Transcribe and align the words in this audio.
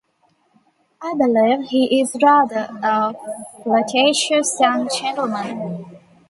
I 0.99 1.13
believe 1.15 1.67
he 1.69 2.01
is 2.01 2.17
rather 2.23 2.67
a 2.81 3.13
flirtatious 3.61 4.57
young 4.59 4.89
gentleman. 4.89 5.85